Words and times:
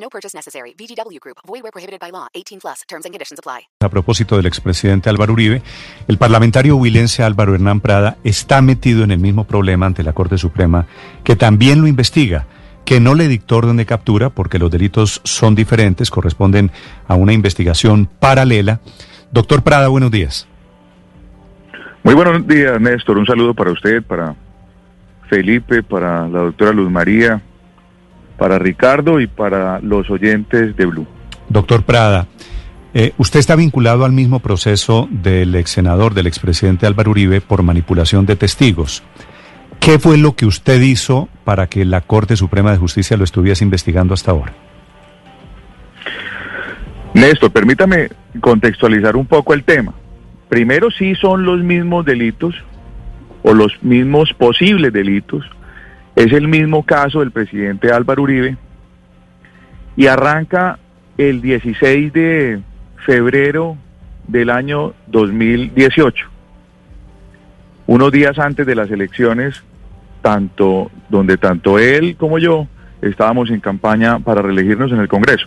No 0.00 0.08
purchase 0.08 0.36
necessary. 0.36 0.74
VGW 0.78 1.18
Group. 1.20 1.38
Void 1.46 1.62
where 1.62 1.72
prohibited 1.72 2.00
by 2.00 2.10
law. 2.10 2.28
18 2.34 2.60
plus. 2.60 2.82
Terms 2.88 3.04
and 3.04 3.12
conditions 3.12 3.38
apply. 3.38 3.68
A 3.80 3.88
propósito 3.88 4.36
del 4.36 4.46
expresidente 4.46 5.10
Álvaro 5.10 5.32
Uribe, 5.32 5.62
el 6.08 6.18
parlamentario 6.18 6.76
huilense 6.76 7.22
Álvaro 7.22 7.54
Hernán 7.54 7.80
Prada 7.80 8.16
está 8.24 8.62
metido 8.62 9.04
en 9.04 9.10
el 9.10 9.18
mismo 9.18 9.44
problema 9.44 9.86
ante 9.86 10.02
la 10.02 10.12
Corte 10.12 10.38
Suprema, 10.38 10.86
que 11.24 11.36
también 11.36 11.80
lo 11.80 11.86
investiga 11.86 12.46
que 12.88 13.00
no 13.00 13.14
le 13.14 13.28
dictó 13.28 13.58
orden 13.58 13.76
de 13.76 13.84
captura 13.84 14.30
porque 14.30 14.58
los 14.58 14.70
delitos 14.70 15.20
son 15.22 15.54
diferentes, 15.54 16.10
corresponden 16.10 16.70
a 17.06 17.16
una 17.16 17.34
investigación 17.34 18.06
paralela. 18.06 18.80
Doctor 19.30 19.62
Prada, 19.62 19.88
buenos 19.88 20.10
días. 20.10 20.48
Muy 22.02 22.14
buenos 22.14 22.46
días, 22.46 22.80
Néstor. 22.80 23.18
Un 23.18 23.26
saludo 23.26 23.52
para 23.52 23.72
usted, 23.72 24.02
para 24.02 24.34
Felipe, 25.28 25.82
para 25.82 26.26
la 26.28 26.38
doctora 26.38 26.72
Luz 26.72 26.90
María, 26.90 27.42
para 28.38 28.58
Ricardo 28.58 29.20
y 29.20 29.26
para 29.26 29.80
los 29.80 30.08
oyentes 30.08 30.74
de 30.76 30.86
Blue. 30.86 31.06
Doctor 31.48 31.82
Prada, 31.82 32.28
eh, 32.94 33.12
usted 33.18 33.40
está 33.40 33.56
vinculado 33.56 34.04
al 34.04 34.12
mismo 34.12 34.38
proceso 34.40 35.08
del 35.10 35.54
ex 35.54 35.70
senador, 35.70 36.14
del 36.14 36.26
expresidente 36.26 36.86
Álvaro 36.86 37.10
Uribe, 37.10 37.40
por 37.40 37.62
manipulación 37.62 38.24
de 38.24 38.36
testigos. 38.36 39.02
¿Qué 39.80 39.98
fue 39.98 40.16
lo 40.18 40.34
que 40.34 40.46
usted 40.46 40.80
hizo 40.80 41.28
para 41.44 41.66
que 41.66 41.84
la 41.84 42.00
Corte 42.00 42.36
Suprema 42.36 42.70
de 42.70 42.78
Justicia 42.78 43.16
lo 43.16 43.24
estuviese 43.24 43.64
investigando 43.64 44.14
hasta 44.14 44.30
ahora? 44.30 44.54
Néstor, 47.14 47.50
permítame 47.50 48.08
contextualizar 48.40 49.16
un 49.16 49.26
poco 49.26 49.54
el 49.54 49.64
tema. 49.64 49.92
Primero, 50.48 50.90
sí 50.90 51.14
son 51.14 51.44
los 51.44 51.60
mismos 51.60 52.04
delitos 52.04 52.54
o 53.42 53.52
los 53.52 53.72
mismos 53.82 54.32
posibles 54.34 54.92
delitos. 54.92 55.44
Es 56.18 56.32
el 56.32 56.48
mismo 56.48 56.82
caso 56.82 57.20
del 57.20 57.30
presidente 57.30 57.92
Álvaro 57.92 58.24
Uribe 58.24 58.56
y 59.96 60.08
arranca 60.08 60.80
el 61.16 61.40
16 61.40 62.12
de 62.12 62.60
febrero 63.06 63.76
del 64.26 64.50
año 64.50 64.94
2018, 65.06 66.26
unos 67.86 68.10
días 68.10 68.36
antes 68.40 68.66
de 68.66 68.74
las 68.74 68.90
elecciones, 68.90 69.62
tanto 70.20 70.90
donde 71.08 71.36
tanto 71.36 71.78
él 71.78 72.16
como 72.16 72.40
yo 72.40 72.66
estábamos 73.00 73.50
en 73.50 73.60
campaña 73.60 74.18
para 74.18 74.42
reelegirnos 74.42 74.90
en 74.90 74.98
el 74.98 75.06
Congreso. 75.06 75.46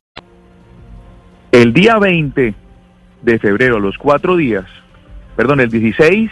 El 1.51 1.73
día 1.73 1.99
20 1.99 2.55
de 3.23 3.39
febrero, 3.39 3.77
los 3.79 3.97
cuatro 3.97 4.37
días, 4.37 4.65
perdón, 5.35 5.59
el 5.59 5.69
16, 5.69 6.31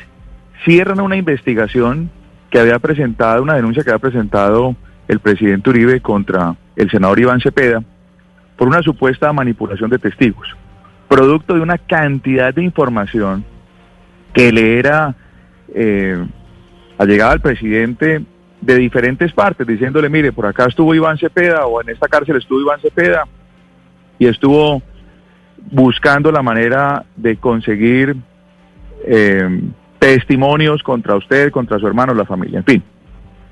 cierran 0.63 1.01
una 1.01 1.17
investigación 1.17 2.09
que 2.49 2.57
había 2.57 2.79
presentado, 2.79 3.43
una 3.43 3.55
denuncia 3.55 3.83
que 3.83 3.89
había 3.89 3.99
presentado 3.99 4.77
el 5.09 5.19
presidente 5.19 5.69
Uribe 5.71 5.99
contra 5.99 6.55
el 6.77 6.89
senador 6.89 7.19
Iván 7.19 7.41
Cepeda 7.41 7.83
por 8.55 8.69
una 8.69 8.81
supuesta 8.81 9.33
manipulación 9.33 9.89
de 9.89 9.99
testigos, 9.99 10.47
producto 11.09 11.53
de 11.53 11.61
una 11.61 11.77
cantidad 11.77 12.53
de 12.53 12.63
información 12.63 13.43
que 14.33 14.53
le 14.53 14.79
era 14.79 15.15
eh, 15.75 16.25
allegada 16.97 17.33
al 17.33 17.41
presidente 17.41 18.23
de 18.61 18.75
diferentes 18.75 19.33
partes, 19.33 19.67
diciéndole, 19.67 20.07
mire, 20.07 20.31
por 20.31 20.45
acá 20.45 20.67
estuvo 20.67 20.95
Iván 20.95 21.17
Cepeda 21.17 21.65
o 21.65 21.81
en 21.81 21.89
esta 21.89 22.07
cárcel 22.07 22.37
estuvo 22.37 22.61
Iván 22.61 22.79
Cepeda 22.79 23.25
y 24.17 24.27
estuvo 24.27 24.81
buscando 25.71 26.31
la 26.31 26.41
manera 26.41 27.05
de 27.15 27.37
conseguir 27.37 28.15
eh, 29.05 29.61
testimonios 29.99 30.83
contra 30.83 31.15
usted, 31.15 31.51
contra 31.51 31.79
su 31.79 31.87
hermano, 31.87 32.13
la 32.13 32.25
familia. 32.25 32.59
En 32.59 32.65
fin, 32.65 32.83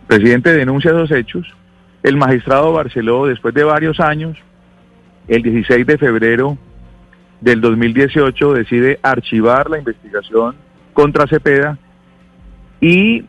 el 0.02 0.08
presidente 0.08 0.54
denuncia 0.54 0.92
esos 0.92 1.12
hechos. 1.12 1.48
El 2.04 2.18
magistrado 2.18 2.72
Barceló, 2.74 3.26
después 3.26 3.54
de 3.54 3.64
varios 3.64 4.00
años, 4.00 4.38
el 5.28 5.42
16 5.42 5.86
de 5.86 5.98
febrero 5.98 6.58
del 7.42 7.60
2018, 7.62 8.54
decide 8.54 9.00
archivar 9.04 9.70
la 9.70 9.80
investigación 9.80 10.56
contra 10.94 11.28
Cepeda 11.28 11.78
y 12.80 13.26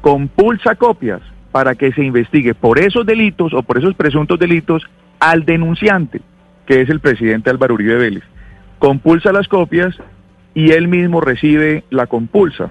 compulsa 0.00 0.74
copias 0.76 1.20
para 1.52 1.74
que 1.74 1.92
se 1.92 2.02
investigue 2.02 2.54
por 2.54 2.78
esos 2.78 3.04
delitos 3.04 3.52
o 3.52 3.62
por 3.62 3.78
esos 3.78 3.94
presuntos 3.94 4.38
delitos 4.38 4.82
al 5.18 5.44
denunciante 5.44 6.22
que 6.70 6.82
es 6.82 6.88
el 6.88 7.00
presidente 7.00 7.50
Álvaro 7.50 7.74
Uribe 7.74 7.96
Vélez. 7.96 8.22
Compulsa 8.78 9.32
las 9.32 9.48
copias 9.48 9.92
y 10.54 10.70
él 10.70 10.86
mismo 10.86 11.20
recibe 11.20 11.82
la 11.90 12.06
compulsa. 12.06 12.70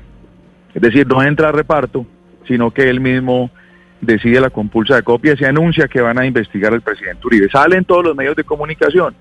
Es 0.73 0.81
decir, 0.81 1.05
no 1.05 1.21
entra 1.21 1.49
a 1.49 1.51
reparto, 1.51 2.05
sino 2.47 2.71
que 2.71 2.89
él 2.89 3.01
mismo 3.01 3.51
decide 3.99 4.39
la 4.39 4.51
compulsa 4.51 4.95
de 4.95 5.03
copias 5.03 5.41
y 5.41 5.43
anuncia 5.43 5.89
que 5.89 5.99
van 5.99 6.17
a 6.17 6.25
investigar 6.25 6.71
al 6.71 6.79
presidente 6.79 7.27
Uribe. 7.27 7.49
Salen 7.49 7.83
todos 7.83 8.05
los 8.05 8.15
medios 8.15 8.37
de 8.37 8.45
comunicación. 8.45 9.15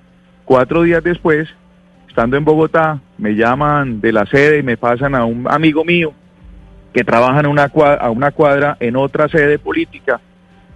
Cuatro 0.45 0.85
días 0.85 1.03
después, 1.03 1.49
estando 2.07 2.37
en 2.37 2.45
Bogotá, 2.45 3.01
me 3.19 3.35
llaman 3.35 4.01
de 4.01 4.13
la 4.13 4.27
sede 4.27 4.61
y 4.61 4.63
me 4.63 4.77
pasan 4.77 5.17
a 5.17 5.25
un 5.25 5.49
amigo 5.51 5.85
mío 5.85 6.13
que 6.93 7.03
trabaja 7.03 7.41
en 7.41 7.47
una 7.47 7.69
cuadra, 7.69 7.97
a 7.97 8.11
una 8.11 8.31
cuadra 8.31 8.77
en 8.79 8.95
otra 8.95 9.29
sede 9.29 9.59
política 9.59 10.21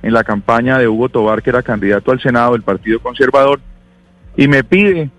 en 0.02 0.12
la 0.12 0.24
campaña 0.24 0.76
de 0.76 0.88
Hugo 0.88 1.08
Tobar, 1.08 1.40
que 1.40 1.50
era 1.50 1.62
candidato 1.62 2.10
al 2.10 2.20
Senado 2.20 2.54
del 2.54 2.62
Partido 2.62 2.98
Conservador, 2.98 3.60
y 4.36 4.48
me 4.48 4.64
pide 4.64 5.10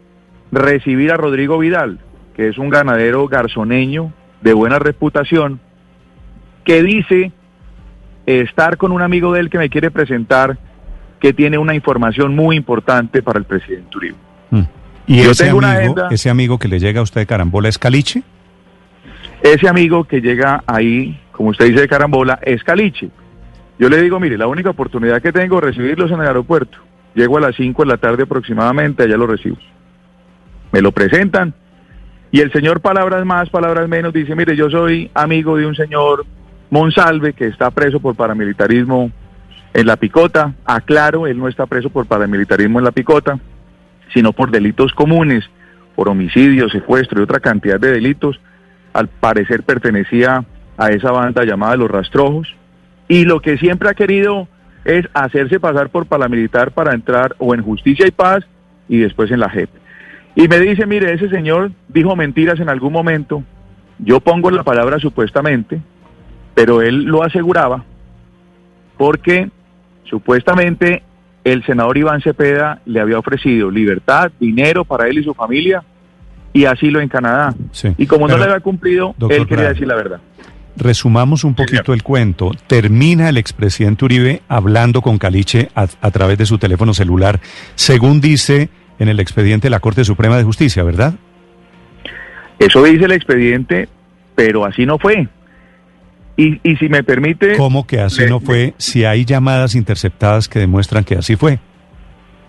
recibir 0.51 1.11
a 1.11 1.17
Rodrigo 1.17 1.57
Vidal, 1.57 1.99
que 2.35 2.47
es 2.47 2.57
un 2.57 2.69
ganadero 2.69 3.27
garzoneño 3.27 4.13
de 4.41 4.53
buena 4.53 4.79
reputación, 4.79 5.59
que 6.63 6.83
dice 6.83 7.31
estar 8.25 8.77
con 8.77 8.91
un 8.91 9.01
amigo 9.01 9.33
de 9.33 9.41
él 9.41 9.49
que 9.49 9.57
me 9.57 9.69
quiere 9.69 9.91
presentar, 9.91 10.57
que 11.19 11.33
tiene 11.33 11.57
una 11.57 11.75
información 11.75 12.35
muy 12.35 12.55
importante 12.55 13.21
para 13.21 13.39
el 13.39 13.45
presidente 13.45 13.97
Uribe. 13.97 14.15
Mm. 14.51 14.61
¿Y 15.05 15.19
ese, 15.19 15.49
amigo, 15.49 16.09
ese 16.09 16.29
amigo 16.29 16.57
que 16.57 16.67
le 16.67 16.79
llega 16.79 17.01
a 17.01 17.03
usted 17.03 17.21
de 17.21 17.25
carambola 17.25 17.67
es 17.67 17.77
Caliche? 17.77 18.23
Ese 19.41 19.67
amigo 19.67 20.05
que 20.05 20.21
llega 20.21 20.63
ahí, 20.65 21.19
como 21.33 21.49
usted 21.49 21.65
dice 21.65 21.81
de 21.81 21.87
carambola, 21.89 22.39
es 22.41 22.63
Caliche. 22.63 23.09
Yo 23.77 23.89
le 23.89 24.01
digo, 24.01 24.19
mire, 24.19 24.37
la 24.37 24.47
única 24.47 24.69
oportunidad 24.69 25.21
que 25.21 25.33
tengo 25.33 25.57
es 25.57 25.63
recibirlos 25.65 26.09
en 26.11 26.21
el 26.21 26.27
aeropuerto. 26.27 26.77
Llego 27.15 27.37
a 27.37 27.41
las 27.41 27.55
5 27.55 27.83
de 27.83 27.87
la 27.87 27.97
tarde 27.97 28.23
aproximadamente, 28.23 29.03
allá 29.03 29.17
lo 29.17 29.27
recibo. 29.27 29.57
Me 30.71 30.81
lo 30.81 30.91
presentan 30.91 31.53
y 32.33 32.39
el 32.39 32.51
señor, 32.51 32.81
palabras 32.81 33.23
más, 33.27 33.47
palabras 33.51 33.87
menos, 33.87 34.11
dice, 34.11 34.35
mire, 34.35 34.55
yo 34.55 34.67
soy 34.67 35.11
amigo 35.13 35.55
de 35.55 35.67
un 35.67 35.75
señor 35.75 36.25
Monsalve 36.71 37.33
que 37.33 37.45
está 37.45 37.69
preso 37.69 37.99
por 37.99 38.15
paramilitarismo 38.15 39.11
en 39.71 39.85
la 39.85 39.97
picota. 39.97 40.55
Aclaro, 40.65 41.27
él 41.27 41.37
no 41.37 41.47
está 41.47 41.67
preso 41.67 41.91
por 41.91 42.07
paramilitarismo 42.07 42.79
en 42.79 42.85
la 42.85 42.91
picota, 42.91 43.39
sino 44.15 44.33
por 44.33 44.49
delitos 44.49 44.93
comunes, 44.93 45.47
por 45.95 46.09
homicidio, 46.09 46.69
secuestro 46.69 47.19
y 47.19 47.23
otra 47.23 47.39
cantidad 47.39 47.79
de 47.79 47.91
delitos. 47.91 48.39
Al 48.93 49.09
parecer 49.09 49.61
pertenecía 49.61 50.43
a 50.75 50.89
esa 50.89 51.11
banda 51.11 51.45
llamada 51.45 51.75
Los 51.75 51.91
Rastrojos. 51.91 52.51
Y 53.07 53.25
lo 53.25 53.41
que 53.41 53.59
siempre 53.59 53.89
ha 53.89 53.93
querido 53.93 54.47
es 54.85 55.07
hacerse 55.13 55.59
pasar 55.59 55.89
por 55.89 56.05
paramilitar 56.05 56.71
para 56.71 56.93
entrar 56.93 57.35
o 57.37 57.53
en 57.53 57.63
justicia 57.63 58.07
y 58.07 58.11
paz 58.11 58.45
y 58.87 58.97
después 58.97 59.31
en 59.31 59.39
la 59.39 59.49
JEP. 59.49 59.69
Y 60.35 60.47
me 60.47 60.59
dice, 60.59 60.85
mire, 60.85 61.13
ese 61.13 61.29
señor 61.29 61.71
dijo 61.87 62.15
mentiras 62.15 62.59
en 62.59 62.69
algún 62.69 62.91
momento, 62.91 63.43
yo 63.99 64.19
pongo 64.19 64.49
la 64.49 64.63
palabra 64.63 64.99
supuestamente, 64.99 65.79
pero 66.55 66.81
él 66.81 67.03
lo 67.03 67.23
aseguraba 67.23 67.83
porque 68.97 69.49
supuestamente 70.03 71.03
el 71.43 71.63
senador 71.65 71.97
Iván 71.97 72.21
Cepeda 72.21 72.79
le 72.85 72.99
había 72.99 73.19
ofrecido 73.19 73.69
libertad, 73.69 74.31
dinero 74.39 74.85
para 74.85 75.07
él 75.07 75.19
y 75.19 75.23
su 75.23 75.33
familia 75.33 75.83
y 76.53 76.65
asilo 76.65 77.01
en 77.01 77.09
Canadá. 77.09 77.53
Sí. 77.71 77.93
Y 77.97 78.07
como 78.07 78.27
no 78.27 78.37
le 78.37 78.45
había 78.45 78.59
cumplido, 78.59 79.15
doctor 79.17 79.39
él 79.39 79.47
quería 79.47 79.69
decir 79.69 79.87
la 79.87 79.95
verdad. 79.95 80.19
Resumamos 80.75 81.43
un 81.43 81.53
poquito 81.53 81.93
el 81.93 82.01
cuento. 82.03 82.51
Termina 82.67 83.29
el 83.29 83.37
expresidente 83.37 84.05
Uribe 84.05 84.41
hablando 84.47 85.01
con 85.01 85.17
Caliche 85.19 85.69
a, 85.75 85.87
a 86.01 86.11
través 86.11 86.37
de 86.37 86.45
su 86.45 86.57
teléfono 86.57 86.93
celular, 86.93 87.39
según 87.75 88.19
dice 88.21 88.69
en 88.99 89.07
el 89.09 89.19
expediente 89.19 89.67
de 89.67 89.69
la 89.71 89.79
Corte 89.79 90.03
Suprema 90.03 90.37
de 90.37 90.43
Justicia, 90.43 90.83
¿verdad? 90.83 91.13
Eso 92.59 92.83
dice 92.83 93.05
el 93.05 93.11
expediente, 93.11 93.87
pero 94.35 94.65
así 94.65 94.85
no 94.85 94.97
fue. 94.97 95.27
Y, 96.37 96.59
y 96.67 96.75
si 96.77 96.89
me 96.89 97.03
permite... 97.03 97.55
¿Cómo 97.57 97.85
que 97.85 97.99
así 97.99 98.21
le- 98.21 98.29
no 98.29 98.39
fue 98.39 98.73
si 98.77 99.05
hay 99.05 99.25
llamadas 99.25 99.75
interceptadas 99.75 100.47
que 100.47 100.59
demuestran 100.59 101.03
que 101.03 101.15
así 101.15 101.35
fue? 101.35 101.59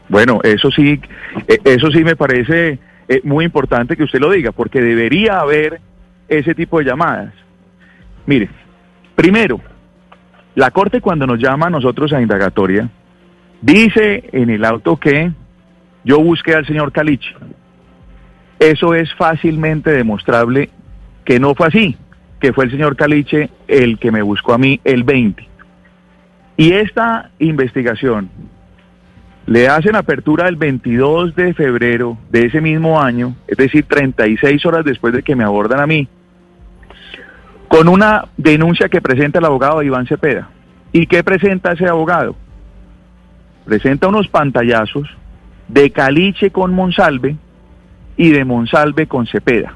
Bueno, 0.09 0.41
eso 0.43 0.71
sí, 0.71 1.01
eh, 1.49 1.59
eso 1.65 1.91
sí 1.91 2.05
me 2.05 2.17
parece 2.17 2.79
eh, 3.09 3.21
muy 3.25 3.45
importante 3.45 3.97
que 3.97 4.05
usted 4.05 4.21
lo 4.21 4.31
diga, 4.31 4.53
porque 4.53 4.81
debería 4.81 5.41
haber 5.41 5.81
ese 6.29 6.55
tipo 6.55 6.79
de 6.79 6.85
llamadas. 6.87 7.35
Mire, 8.27 8.49
primero, 9.15 9.61
la 10.55 10.71
Corte 10.71 11.01
cuando 11.01 11.27
nos 11.27 11.39
llama 11.39 11.67
a 11.67 11.71
nosotros 11.71 12.13
a 12.13 12.21
indagatoria, 12.21 12.89
dice 13.61 14.25
en 14.33 14.51
el 14.51 14.65
auto 14.65 14.97
que 14.97 15.33
yo 16.05 16.21
busqué 16.21 16.55
al 16.55 16.67
señor 16.67 16.93
Caliche. 16.93 17.35
Eso 18.59 18.95
es 18.95 19.13
fácilmente 19.15 19.91
demostrable 19.91 20.71
que 21.25 21.41
no 21.41 21.55
fue 21.55 21.69
así, 21.69 21.97
que 22.41 22.53
fue 22.53 22.65
el 22.65 22.71
señor 22.71 22.97
Caliche 22.97 23.51
el 23.67 23.99
que 23.99 24.13
me 24.13 24.23
buscó 24.23 24.55
a 24.55 24.59
mí 24.59 24.81
el 24.85 25.05
20. 25.05 25.49
Y 26.57 26.73
esta 26.73 27.31
investigación 27.39 28.31
le 29.47 29.69
hacen 29.69 29.97
apertura 29.97 30.49
el 30.49 30.57
22 30.57 31.35
de 31.35 31.53
febrero 31.53 32.17
de 32.31 32.47
ese 32.47 32.61
mismo 32.61 33.01
año, 33.01 33.35
es 33.47 33.59
decir, 33.59 33.85
36 33.87 34.65
horas 34.65 34.85
después 34.85 35.13
de 35.13 35.23
que 35.23 35.37
me 35.37 35.45
abordan 35.45 35.81
a 35.81 35.87
mí, 35.87 36.09
con 37.75 37.89
una 37.89 38.27
denuncia 38.37 38.89
que 38.89 39.03
presenta 39.03 39.41
el 39.41 39.47
abogado 39.47 39.83
Iván 39.83 40.07
Cepeda. 40.07 40.49
¿Y 40.93 41.09
qué 41.09 41.25
presenta 41.25 41.73
ese 41.73 41.89
abogado? 41.89 42.37
Presenta 43.65 44.07
unos 44.07 44.29
pantallazos 44.29 45.09
de 45.67 45.91
Caliche 45.91 46.53
con 46.53 46.73
Monsalve 46.73 47.37
y 48.17 48.31
de 48.31 48.45
Monsalve 48.45 49.09
con 49.09 49.27
Cepeda, 49.27 49.75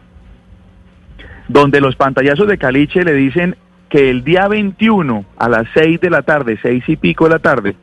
donde 1.49 1.81
los 1.81 1.97
pantallazos 1.97 2.47
de 2.47 2.57
Caliche 2.57 3.03
le 3.03 3.15
dicen 3.15 3.57
que 3.89 4.11
el 4.11 4.23
día 4.23 4.47
21 4.47 5.25
a 5.37 5.49
las 5.49 5.67
6 5.75 6.01
de 6.01 6.11
la 6.11 6.23
tarde, 6.23 6.57
6 6.63 6.85
y 6.87 6.95
pico 6.95 7.25
de 7.25 7.31
la 7.31 7.41
tarde, 7.41 7.75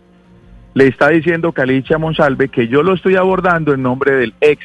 le 0.76 0.88
está 0.88 1.10
diciendo 1.10 1.52
Caliche 1.52 1.94
a 1.94 1.98
Monsalve 1.98 2.48
que 2.48 2.70
yo 2.70 2.84
lo 2.84 2.94
estoy 2.94 3.18
abordando 3.18 3.74
en 3.74 3.84
nombre 3.84 4.14
del 4.14 4.34
ex 4.40 4.64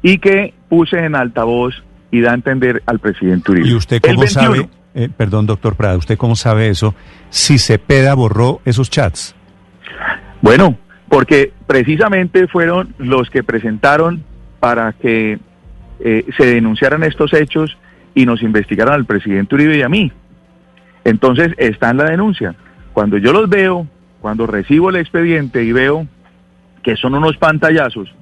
y 0.00 0.16
que 0.16 0.54
puse 0.70 0.98
en 0.98 1.14
altavoz 1.14 1.74
y 2.12 2.20
da 2.20 2.30
a 2.30 2.34
entender 2.34 2.82
al 2.86 3.00
presidente 3.00 3.50
Uribe. 3.50 3.68
¿Y 3.68 3.74
usted 3.74 4.00
cómo 4.00 4.20
21. 4.20 4.30
sabe, 4.30 4.68
eh, 4.94 5.08
perdón 5.16 5.46
doctor 5.46 5.74
Prada, 5.74 5.96
usted 5.96 6.16
cómo 6.16 6.36
sabe 6.36 6.68
eso, 6.68 6.94
si 7.30 7.58
Cepeda 7.58 8.14
borró 8.14 8.60
esos 8.64 8.90
chats? 8.90 9.34
Bueno, 10.42 10.76
porque 11.08 11.52
precisamente 11.66 12.46
fueron 12.46 12.94
los 12.98 13.30
que 13.30 13.42
presentaron 13.42 14.22
para 14.60 14.92
que 14.92 15.40
eh, 16.00 16.26
se 16.36 16.46
denunciaran 16.46 17.02
estos 17.02 17.32
hechos 17.32 17.76
y 18.14 18.26
nos 18.26 18.42
investigaran 18.42 18.94
al 18.94 19.06
presidente 19.06 19.54
Uribe 19.54 19.78
y 19.78 19.82
a 19.82 19.88
mí. 19.88 20.12
Entonces 21.04 21.54
está 21.56 21.90
en 21.90 21.96
la 21.96 22.04
denuncia. 22.04 22.54
Cuando 22.92 23.16
yo 23.16 23.32
los 23.32 23.48
veo, 23.48 23.86
cuando 24.20 24.46
recibo 24.46 24.90
el 24.90 24.96
expediente 24.96 25.64
y 25.64 25.72
veo 25.72 26.06
que 26.82 26.96
son 26.96 27.14
unos 27.14 27.38
pantallazos, 27.38 28.14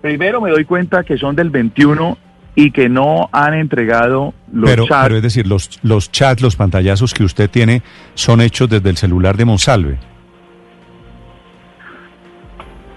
primero 0.00 0.40
me 0.40 0.50
doy 0.50 0.64
cuenta 0.64 1.04
que 1.04 1.18
son 1.18 1.36
del 1.36 1.50
21 1.50 2.16
y 2.54 2.70
que 2.72 2.88
no 2.88 3.28
han 3.32 3.54
entregado 3.54 4.34
los 4.52 4.68
Pero, 4.68 4.86
chats. 4.86 5.02
pero 5.04 5.16
es 5.16 5.22
decir, 5.22 5.46
los, 5.46 5.78
los 5.82 6.10
chats, 6.10 6.42
los 6.42 6.56
pantallazos 6.56 7.14
que 7.14 7.24
usted 7.24 7.48
tiene 7.48 7.82
son 8.14 8.40
hechos 8.40 8.68
desde 8.68 8.90
el 8.90 8.96
celular 8.96 9.36
de 9.36 9.44
Monsalve. 9.44 9.98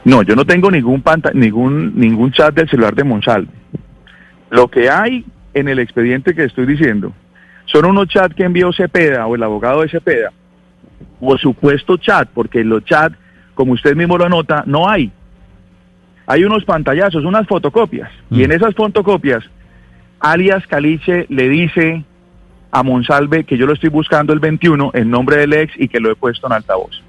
No, 0.06 0.22
yo 0.22 0.36
no 0.36 0.46
tengo 0.46 0.70
ningún 0.70 1.02
panta 1.02 1.32
ningún 1.34 1.98
ningún 1.98 2.32
chat 2.32 2.54
del 2.54 2.70
celular 2.70 2.94
de 2.94 3.04
Monsalve. 3.06 3.48
Lo 4.50 4.68
que 4.70 4.90
hay 4.90 5.26
en 5.54 5.68
el 5.70 5.80
expediente 5.80 6.36
que 6.36 6.44
estoy 6.44 6.66
diciendo 6.66 7.14
son 7.66 7.86
unos 7.86 8.08
chats 8.08 8.36
que 8.36 8.44
envió 8.44 8.74
Cepeda 8.74 9.26
o 9.28 9.36
el 9.36 9.44
abogado 9.44 9.82
de 9.82 9.90
Cepeda 9.90 10.32
o 11.22 11.38
supuesto 11.38 11.96
chat, 11.98 12.28
porque 12.34 12.64
los 12.66 12.84
chats, 12.84 13.16
como 13.54 13.74
usted 13.74 13.96
mismo 13.96 14.18
lo 14.18 14.26
anota, 14.26 14.64
no 14.66 14.90
hay. 14.90 15.12
Hay 16.26 16.44
unos 16.46 16.64
pantallazos, 16.64 17.26
unas 17.26 17.48
fotocopias, 17.48 18.10
y 18.32 18.44
en 18.44 18.52
esas 18.52 18.74
fotocopias, 18.76 19.44
alias 20.20 20.66
Caliche 20.68 21.26
le 21.30 21.50
dice 21.50 22.06
a 22.72 22.82
Monsalve 22.82 23.44
que 23.44 23.58
yo 23.58 23.66
lo 23.66 23.74
estoy 23.74 23.90
buscando 23.90 24.34
el 24.34 24.40
21 24.40 24.92
en 24.94 25.10
nombre 25.10 25.38
del 25.38 25.54
ex 25.54 25.74
y 25.78 25.88
que 25.88 26.00
lo 26.00 26.12
he 26.12 26.16
puesto 26.16 26.48
en 26.48 26.54
altavoz. 26.54 27.04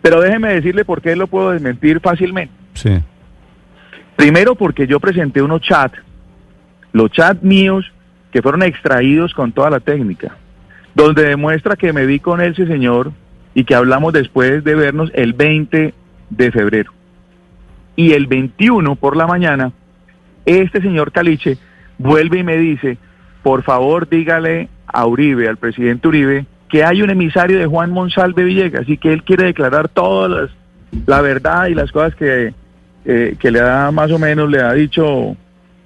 Pero 0.00 0.20
déjeme 0.20 0.54
decirle 0.54 0.84
por 0.84 1.02
qué 1.02 1.16
lo 1.16 1.26
puedo 1.26 1.50
desmentir 1.50 2.00
fácilmente. 2.00 2.54
Sí. 2.74 3.00
Primero 4.16 4.54
porque 4.54 4.86
yo 4.86 5.00
presenté 5.00 5.42
unos 5.42 5.60
chats, 5.62 5.98
los 6.92 7.10
chats 7.10 7.42
míos 7.42 7.90
que 8.32 8.40
fueron 8.40 8.62
extraídos 8.62 9.34
con 9.34 9.52
toda 9.52 9.70
la 9.70 9.80
técnica, 9.80 10.36
donde 10.94 11.24
demuestra 11.24 11.76
que 11.76 11.92
me 11.92 12.06
vi 12.06 12.20
con 12.20 12.40
ese 12.40 12.66
señor 12.66 13.12
y 13.54 13.64
que 13.64 13.74
hablamos 13.74 14.12
después 14.12 14.64
de 14.64 14.74
vernos 14.74 15.10
el 15.14 15.32
20 15.32 15.94
de 16.30 16.52
febrero. 16.52 16.92
Y 17.96 18.12
el 18.12 18.26
21 18.26 18.96
por 18.96 19.16
la 19.16 19.26
mañana, 19.26 19.72
este 20.46 20.80
señor 20.80 21.12
Caliche 21.12 21.58
vuelve 21.98 22.38
y 22.38 22.42
me 22.42 22.56
dice, 22.56 22.98
por 23.42 23.62
favor 23.62 24.08
dígale 24.08 24.68
a 24.86 25.06
Uribe, 25.06 25.48
al 25.48 25.56
presidente 25.56 26.08
Uribe, 26.08 26.46
que 26.68 26.84
hay 26.84 27.02
un 27.02 27.10
emisario 27.10 27.58
de 27.58 27.66
Juan 27.66 27.92
Monsalve 27.92 28.44
Villegas 28.44 28.88
y 28.88 28.96
que 28.96 29.12
él 29.12 29.22
quiere 29.22 29.44
declarar 29.44 29.88
todas 29.88 30.30
las, 30.30 30.50
la 31.06 31.20
verdad 31.20 31.66
y 31.66 31.74
las 31.74 31.92
cosas 31.92 32.14
que, 32.14 32.52
eh, 33.04 33.36
que 33.38 33.50
le 33.50 33.60
da 33.60 33.90
más 33.92 34.10
o 34.10 34.18
menos, 34.18 34.50
le 34.50 34.60
ha 34.60 34.72
dicho 34.72 35.36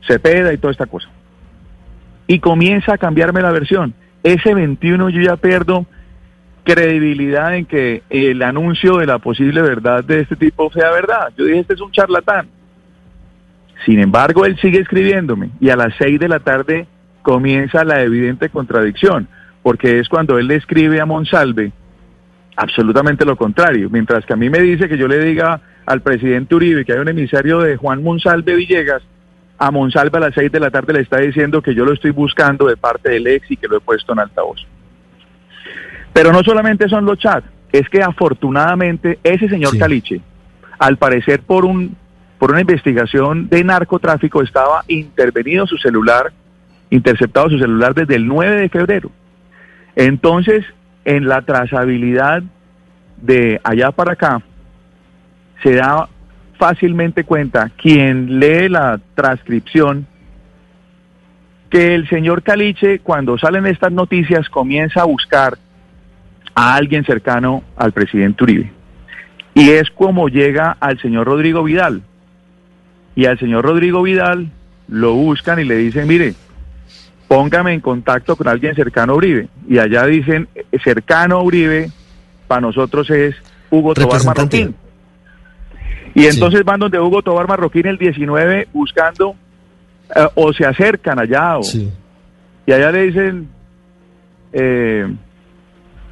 Cepeda 0.07 0.53
y 0.53 0.59
toda 0.59 0.73
esta 0.73 0.87
cosa. 0.87 1.09
Y 2.27 2.41
comienza 2.41 2.95
a 2.95 2.99
cambiarme 2.99 3.43
la 3.43 3.51
versión. 3.51 3.95
Ese 4.23 4.55
21 4.55 5.11
yo 5.11 5.21
ya 5.21 5.37
pierdo 5.37 5.87
credibilidad 6.69 7.57
en 7.57 7.65
que 7.65 8.03
el 8.11 8.43
anuncio 8.43 8.99
de 8.99 9.07
la 9.07 9.19
posible 9.19 9.63
verdad 9.63 10.05
de 10.05 10.21
este 10.21 10.37
tipo 10.37 10.71
sea 10.71 10.91
verdad. 10.91 11.33
Yo 11.35 11.47
dije, 11.47 11.61
este 11.61 11.73
es 11.73 11.81
un 11.81 11.91
charlatán. 11.91 12.47
Sin 13.87 13.99
embargo, 13.99 14.45
él 14.45 14.59
sigue 14.61 14.79
escribiéndome 14.79 15.49
y 15.61 15.71
a 15.71 15.77
las 15.77 15.95
6 15.97 16.21
de 16.21 16.29
la 16.29 16.41
tarde 16.41 16.87
comienza 17.23 17.85
la 17.85 18.03
evidente 18.03 18.51
contradicción, 18.51 19.29
porque 19.63 19.99
es 19.99 20.11
cuando 20.11 20.39
él 20.39 20.47
le 20.47 20.57
escribe 20.57 21.01
a 21.01 21.07
Monsalve 21.07 21.73
absolutamente 22.55 23.25
lo 23.25 23.37
contrario. 23.37 23.89
Mientras 23.89 24.27
que 24.27 24.35
a 24.35 24.37
mí 24.37 24.51
me 24.51 24.61
dice 24.61 24.91
que 24.91 24.99
yo 24.99 25.09
le 25.09 25.25
diga 25.25 25.63
al 25.87 26.03
presidente 26.03 26.55
Uribe 26.55 26.85
que 26.85 26.93
hay 26.93 26.99
un 26.99 27.09
emisario 27.09 27.61
de 27.61 27.79
Juan 27.79 28.03
Monsalve 28.03 28.57
Villegas, 28.57 29.03
a 29.57 29.71
Monsalve 29.71 30.19
a 30.19 30.21
las 30.21 30.35
6 30.35 30.53
de 30.53 30.61
la 30.61 30.71
tarde 30.71 30.93
le 30.93 31.01
está 31.01 31.17
diciendo 31.17 31.63
que 31.63 31.75
yo 31.75 31.87
lo 31.87 31.95
estoy 31.95 32.11
buscando 32.11 32.67
de 32.67 32.77
parte 32.77 33.09
del 33.09 33.27
ex 33.27 33.51
y 33.51 33.57
que 33.57 33.69
lo 33.69 33.79
he 33.79 33.81
puesto 33.81 34.13
en 34.13 34.19
altavoz. 34.19 34.67
Pero 36.19 36.33
no 36.33 36.43
solamente 36.43 36.89
son 36.89 37.05
los 37.05 37.17
chats, 37.17 37.47
es 37.71 37.89
que 37.89 38.03
afortunadamente 38.03 39.21
ese 39.23 39.49
señor 39.49 39.71
Sí. 39.71 39.79
Caliche, 39.79 40.21
al 40.77 40.97
parecer 40.97 41.43
por 41.43 41.65
un 41.65 41.95
por 42.41 42.51
una 42.51 42.61
investigación 42.61 43.49
de 43.49 43.63
narcotráfico 43.63 44.43
estaba 44.43 44.83
intervenido 44.89 45.65
su 45.69 45.77
celular, 45.77 46.33
interceptado 46.91 47.51
su 47.51 47.59
celular 47.61 47.95
desde 47.95 48.17
el 48.17 48.27
9 48.27 48.63
de 48.63 48.69
febrero. 48.69 49.13
Entonces, 49.95 50.65
en 51.05 51.29
la 51.29 51.43
trazabilidad 51.43 52.43
de 53.19 53.61
allá 53.63 53.93
para 53.93 54.15
acá, 54.15 54.43
se 55.63 55.77
da 55.77 56.09
fácilmente 56.59 57.23
cuenta 57.23 57.71
quien 57.77 58.41
lee 58.41 58.69
la 58.69 58.99
transcripción 59.15 60.09
que 61.71 61.95
el 61.95 62.09
señor 62.09 62.43
Caliche, 62.43 62.99
cuando 62.99 63.39
salen 63.39 63.67
estas 63.67 63.93
noticias, 63.93 64.49
comienza 64.49 65.03
a 65.03 65.05
buscar 65.05 65.59
a 66.59 66.75
alguien 66.75 67.05
cercano 67.05 67.63
al 67.77 67.93
presidente 67.93 68.43
Uribe. 68.43 68.73
Y 69.55 69.71
es 69.71 69.89
como 69.91 70.29
llega 70.29 70.77
al 70.81 71.01
señor 71.01 71.29
Rodrigo 71.29 71.63
Vidal. 71.63 72.03
Y 73.15 73.27
al 73.27 73.39
señor 73.39 73.65
Rodrigo 73.65 74.03
Vidal 74.03 74.51
lo 74.89 75.15
buscan 75.15 75.61
y 75.61 75.65
le 75.65 75.77
dicen, 75.77 76.09
mire, 76.09 76.35
póngame 77.29 77.75
en 77.75 77.81
contacto 77.81 78.35
con 78.35 78.49
alguien 78.49 78.75
cercano 78.75 79.13
a 79.13 79.17
Uribe. 79.17 79.49
Y 79.69 79.79
allá 79.79 80.05
dicen, 80.07 80.49
eh, 80.57 80.65
cercano 80.83 81.37
a 81.37 81.43
Uribe, 81.45 81.91
para 82.49 82.61
nosotros 82.63 83.09
es 83.11 83.37
Hugo 83.71 83.95
Tobar. 83.95 84.25
Marroquín. 84.25 84.75
Y 86.15 86.27
entonces 86.27 86.65
van 86.65 86.81
donde 86.81 86.99
Hugo 86.99 87.23
Tobar 87.23 87.47
Marroquín 87.47 87.87
el 87.87 87.99
19 87.99 88.67
buscando, 88.73 89.37
eh, 90.13 90.27
o 90.35 90.53
se 90.53 90.67
acercan 90.67 91.21
allá, 91.21 91.59
o, 91.59 91.63
Sí. 91.63 91.89
y 92.67 92.73
allá 92.73 92.91
le 92.91 93.03
dicen, 93.03 93.49
eh, 94.53 95.07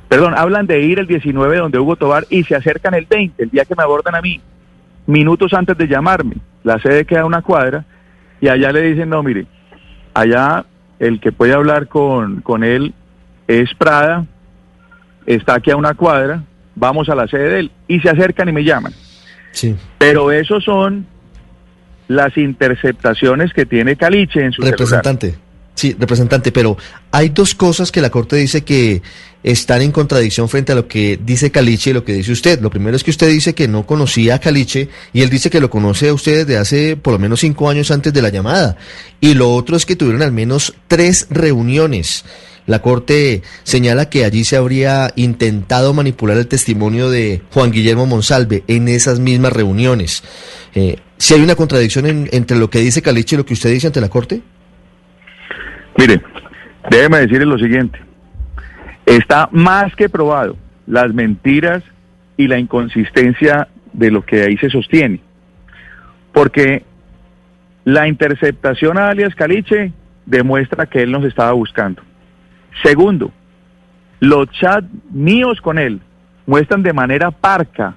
perdón, 0.09 0.35
hablan 0.37 0.67
de 0.67 0.81
ir 0.81 0.99
el 0.99 1.07
19 1.07 1.59
donde 1.59 1.79
Hugo 1.79 1.97
Tobar 1.97 2.27
y 2.31 2.45
se 2.45 2.55
acercan 2.55 2.95
el 2.95 3.07
20, 3.07 3.43
el 3.43 3.51
día 3.51 3.65
que 3.65 3.75
me 3.75 3.83
abordan 3.83 4.15
a 4.15 4.21
mí, 4.21 4.41
minutos 5.07 5.53
antes 5.53 5.77
de 5.77 5.89
llamarme. 5.89 6.37
La 6.63 6.79
sede 6.81 7.05
queda 7.05 7.23
a 7.23 7.27
una 7.27 7.43
cuadra 7.43 7.85
y 8.41 8.49
allá 8.49 8.73
le 8.73 8.83
dicen, 8.83 9.09
no, 9.09 9.23
mire, 9.23 9.47
allá 10.15 10.65
el 10.99 11.21
que 11.21 11.33
puede 11.33 11.53
hablar 11.53 11.89
con, 11.89 12.41
con 12.41 12.65
él 12.65 12.95
es 13.49 13.73
Prada, 13.75 14.27
está 15.27 15.55
aquí 15.55 15.71
a 15.71 15.77
una 15.77 15.95
cuadra, 15.95 16.43
vamos 16.75 17.09
a 17.09 17.15
la 17.15 17.27
sede 17.27 17.49
de 17.49 17.59
él 17.61 17.71
y 17.89 18.01
se 18.01 18.09
acercan 18.11 18.49
y 18.49 18.53
me 18.53 18.65
llaman. 18.65 18.93
Sí. 19.53 19.75
Pero 19.99 20.31
esos 20.33 20.65
son 20.65 21.07
las 22.09 22.37
interceptaciones 22.37 23.53
que 23.53 23.67
tiene 23.67 23.97
Caliche 23.97 24.45
en 24.45 24.53
su 24.53 24.63
Representante. 24.63 25.31
celular. 25.31 25.46
Sí, 25.77 25.95
representante, 25.99 26.51
pero 26.53 26.77
hay 27.13 27.29
dos 27.29 27.55
cosas 27.55 27.93
que 27.93 28.01
la 28.01 28.09
Corte 28.11 28.35
dice 28.37 28.65
que 28.65 29.03
están 29.43 29.83
en 29.83 29.93
contradicción 29.93 30.49
frente 30.49 30.73
a 30.73 30.75
lo 30.75 30.89
que 30.89 31.21
dice 31.23 31.51
Caliche 31.51 31.91
y 31.91 31.93
lo 31.93 32.03
que 32.03 32.15
dice 32.15 32.33
usted. 32.33 32.61
Lo 32.63 32.71
primero 32.71 32.97
es 32.97 33.05
que 33.05 33.11
usted 33.11 33.29
dice 33.31 33.55
que 33.55 33.69
no 33.69 33.87
conocía 33.87 34.37
a 34.37 34.39
Caliche 34.41 34.89
y 35.13 35.21
él 35.21 35.29
dice 35.29 35.51
que 35.51 35.61
lo 35.61 35.69
conoce 35.71 36.09
a 36.09 36.15
usted 36.15 36.47
desde 36.47 36.57
hace 36.59 36.97
por 36.97 37.13
lo 37.13 37.19
menos 37.19 37.41
cinco 37.41 37.69
años 37.69 37.91
antes 37.91 38.13
de 38.13 38.23
la 38.23 38.31
llamada. 38.31 38.77
Y 39.21 39.35
lo 39.35 39.53
otro 39.55 39.77
es 39.77 39.85
que 39.87 39.97
tuvieron 39.97 40.23
al 40.23 40.33
menos 40.33 40.73
tres 40.89 41.27
reuniones. 41.29 42.25
La 42.67 42.81
Corte 42.81 43.43
señala 43.63 44.09
que 44.09 44.25
allí 44.25 44.45
se 44.45 44.57
habría 44.57 45.13
intentado 45.15 45.93
manipular 45.93 46.39
el 46.39 46.49
testimonio 46.49 47.11
de 47.11 47.43
Juan 47.53 47.71
Guillermo 47.71 48.07
Monsalve 48.07 48.65
en 48.67 48.89
esas 48.89 49.21
mismas 49.21 49.53
reuniones. 49.53 50.23
Eh, 50.75 50.97
¿Si 51.19 51.35
hay 51.35 51.41
una 51.43 51.55
contradicción 51.55 52.07
en- 52.07 52.29
entre 52.33 52.57
lo 52.57 52.71
que 52.71 52.81
dice 52.81 53.03
Caliche 53.03 53.37
y 53.37 53.39
lo 53.39 53.45
que 53.47 53.53
usted 53.55 53.71
dice 53.71 53.87
ante 53.89 54.01
la 54.01 54.09
Corte? 54.09 54.41
Mire, 55.99 56.21
déjeme 56.91 57.19
decirle 57.19 57.47
lo 57.47 57.59
siguiente. 57.59 57.99
Está 59.05 59.49
más 59.53 59.95
que 59.95 60.09
probado 60.09 60.57
las 60.87 61.13
mentiras 61.15 61.83
y 62.37 62.49
la 62.49 62.59
inconsistencia 62.59 63.69
de 63.93 64.11
lo 64.11 64.25
que 64.25 64.43
ahí 64.43 64.57
se 64.59 64.71
sostiene. 64.71 65.21
Porque 66.33 66.85
la 67.85 68.09
interceptación 68.09 68.99
a 68.99 69.09
alias 69.09 69.35
Caliche 69.35 69.93
demuestra 70.27 70.87
que 70.87 71.03
él 71.03 71.13
nos 71.13 71.25
estaba 71.25 71.53
buscando. 71.53 72.03
Segundo, 72.83 73.33
los 74.21 74.51
chats 74.51 74.87
míos 75.11 75.61
con 75.61 75.79
él 75.79 76.01
muestran 76.47 76.83
de 76.83 76.93
manera 76.93 77.31
parca 77.31 77.95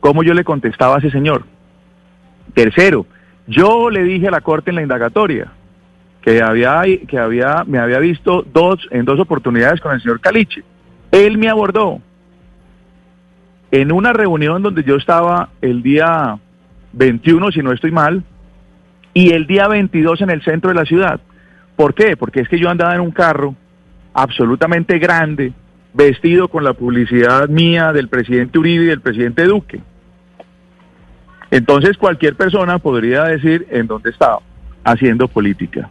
cómo 0.00 0.22
yo 0.22 0.34
le 0.34 0.44
contestaba 0.44 0.96
a 0.96 0.98
ese 0.98 1.10
señor. 1.10 1.44
Tercero, 2.54 3.06
yo 3.46 3.90
le 3.90 4.02
dije 4.04 4.28
a 4.28 4.32
la 4.32 4.40
corte 4.40 4.70
en 4.70 4.76
la 4.76 4.82
indagatoria 4.82 5.50
que 6.22 6.42
había 6.42 6.82
que 7.08 7.18
había 7.18 7.64
me 7.66 7.78
había 7.78 7.98
visto 7.98 8.44
dos 8.52 8.86
en 8.90 9.04
dos 9.04 9.18
oportunidades 9.20 9.80
con 9.80 9.92
el 9.92 10.02
señor 10.02 10.20
Caliche. 10.20 10.62
Él 11.10 11.38
me 11.38 11.48
abordó 11.48 12.00
en 13.70 13.92
una 13.92 14.12
reunión 14.12 14.62
donde 14.62 14.82
yo 14.82 14.96
estaba 14.96 15.50
el 15.60 15.82
día 15.82 16.38
21, 16.92 17.52
si 17.52 17.62
no 17.62 17.72
estoy 17.72 17.92
mal, 17.92 18.24
y 19.14 19.32
el 19.32 19.46
día 19.46 19.68
22 19.68 20.20
en 20.22 20.30
el 20.30 20.42
centro 20.42 20.70
de 20.70 20.74
la 20.74 20.84
ciudad. 20.84 21.20
¿Por 21.76 21.94
qué? 21.94 22.16
Porque 22.16 22.40
es 22.40 22.48
que 22.48 22.58
yo 22.58 22.68
andaba 22.68 22.94
en 22.94 23.00
un 23.00 23.12
carro 23.12 23.54
absolutamente 24.12 24.98
grande, 24.98 25.52
vestido 25.94 26.48
con 26.48 26.64
la 26.64 26.74
publicidad 26.74 27.48
mía 27.48 27.92
del 27.92 28.08
presidente 28.08 28.58
Uribe 28.58 28.84
y 28.84 28.88
del 28.88 29.00
presidente 29.00 29.44
Duque. 29.44 29.80
Entonces 31.50 31.96
cualquier 31.96 32.36
persona 32.36 32.78
podría 32.78 33.24
decir 33.24 33.66
en 33.70 33.86
dónde 33.86 34.10
estaba 34.10 34.40
haciendo 34.84 35.26
política. 35.26 35.90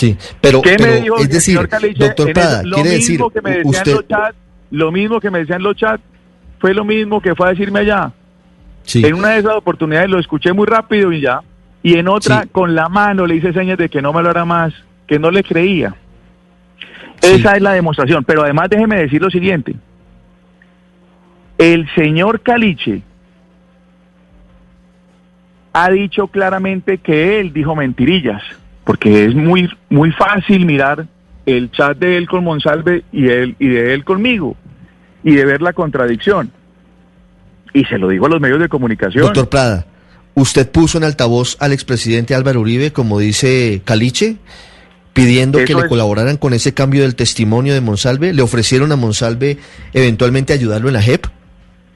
Sí, 0.00 0.16
pero, 0.40 0.62
¿Qué 0.62 0.76
pero, 0.78 0.84
me 0.94 1.00
dijo 1.02 1.16
es 1.16 1.22
el 1.24 1.28
decir, 1.28 1.40
señor 1.42 1.68
Caliche 1.68 2.04
doctor 2.04 2.32
Prada? 2.32 2.62
Lo 2.62 2.76
quiere 2.76 2.90
mismo 2.96 3.28
decir, 3.28 3.32
que 3.34 3.42
me 3.42 3.50
decían 3.50 3.66
usted, 3.74 3.92
los 3.92 4.08
chats, 4.08 4.34
lo 4.70 4.92
mismo 4.92 5.20
que 5.20 5.30
me 5.30 5.38
decían 5.40 5.62
los 5.62 5.76
chats, 5.76 6.02
fue 6.58 6.72
lo 6.72 6.84
mismo 6.86 7.20
que 7.20 7.34
fue 7.34 7.48
a 7.48 7.50
decirme 7.50 7.80
allá. 7.80 8.10
sí, 8.84 9.04
En 9.04 9.14
una 9.14 9.28
de 9.30 9.40
esas 9.40 9.56
oportunidades 9.56 10.08
lo 10.08 10.18
escuché 10.18 10.54
muy 10.54 10.66
rápido 10.66 11.12
y 11.12 11.20
ya, 11.20 11.42
y 11.82 11.98
en 11.98 12.08
otra 12.08 12.44
Sí. 12.44 12.48
con 12.48 12.74
la 12.74 12.88
mano 12.88 13.26
le 13.26 13.34
hice 13.36 13.52
señas 13.52 13.76
de 13.76 13.90
que 13.90 14.00
no 14.00 14.14
me 14.14 14.22
lo 14.22 14.30
hará 14.30 14.46
más, 14.46 14.72
que 15.06 15.18
no 15.18 15.30
le 15.30 15.42
creía. 15.44 15.94
Sí. 17.20 17.34
Esa 17.34 17.56
es 17.56 17.60
la 17.60 17.72
demostración. 17.72 18.24
Pero 18.24 18.42
además 18.42 18.70
déjeme 18.70 18.96
decir 18.96 19.20
lo 19.20 19.28
siguiente. 19.28 19.74
El 21.58 21.86
señor 21.94 22.40
Caliche 22.40 23.02
ha 25.74 25.90
dicho 25.90 26.26
claramente 26.28 26.96
que 26.98 27.38
él 27.38 27.52
dijo 27.52 27.76
mentirillas, 27.76 28.42
porque 28.84 29.26
es 29.26 29.34
muy, 29.34 29.68
muy 29.88 30.10
fácil 30.12 30.66
mirar 30.66 31.06
el 31.46 31.70
chat 31.70 31.98
de 31.98 32.16
él 32.16 32.28
con 32.28 32.44
Monsalve 32.44 33.04
y, 33.12 33.28
él, 33.28 33.56
y 33.58 33.68
de 33.68 33.94
él 33.94 34.04
conmigo, 34.04 34.56
y 35.24 35.34
de 35.34 35.44
ver 35.44 35.62
la 35.62 35.72
contradicción. 35.72 36.50
Y 37.72 37.84
se 37.84 37.98
lo 37.98 38.08
digo 38.08 38.26
a 38.26 38.28
los 38.28 38.40
medios 38.40 38.58
de 38.60 38.68
comunicación. 38.68 39.24
doctor 39.24 39.48
Prada, 39.48 39.86
¿usted 40.34 40.70
puso 40.70 40.98
en 40.98 41.04
altavoz 41.04 41.56
al 41.60 41.72
expresidente 41.72 42.34
Álvaro 42.34 42.60
Uribe, 42.60 42.92
como 42.92 43.18
dice 43.18 43.80
Caliche, 43.84 44.36
pidiendo 45.12 45.58
que 45.64 45.74
le 45.74 45.82
es- 45.82 45.88
colaboraran 45.88 46.36
con 46.36 46.52
ese 46.52 46.74
cambio 46.74 47.02
del 47.02 47.14
testimonio 47.14 47.74
de 47.74 47.80
Monsalve? 47.80 48.32
¿Le 48.32 48.42
ofrecieron 48.42 48.90
a 48.92 48.96
Monsalve 48.96 49.58
eventualmente 49.92 50.52
ayudarlo 50.52 50.88
en 50.88 50.94
la 50.94 51.02
JEP? 51.02 51.26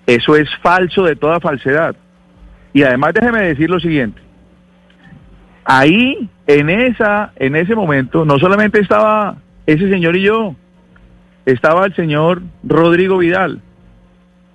Eso 0.07 0.37
es 0.37 0.49
falso 0.63 1.05
de 1.05 1.17
toda 1.17 1.41
falsedad. 1.41 1.97
Y 2.73 2.83
además 2.83 3.15
déjeme 3.15 3.41
decir 3.43 3.71
lo 3.71 3.81
siguiente. 3.81 4.21
Ahí, 5.65 6.29
en 6.47 6.69
esa, 6.69 7.33
en 7.37 7.57
ese 7.57 7.75
momento, 7.75 8.25
no 8.25 8.39
solamente 8.39 8.81
estaba 8.81 9.37
ese 9.67 9.89
señor 9.89 10.17
y 10.17 10.23
yo, 10.23 10.55
estaba 11.47 11.87
el 11.87 11.95
señor 11.95 12.43
Rodrigo 12.63 13.19
Vidal. 13.19 13.61